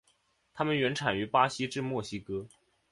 [0.55, 2.47] 它们原产于巴西至墨西哥。